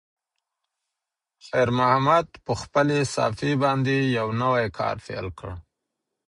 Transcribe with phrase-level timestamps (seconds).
[1.45, 5.49] خیر محمد په خپلې صافې باندې یو نوی کار پیل کړ.